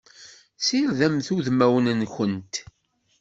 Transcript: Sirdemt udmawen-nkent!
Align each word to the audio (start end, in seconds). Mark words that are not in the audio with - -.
Sirdemt 0.65 1.27
udmawen-nkent! 1.35 2.53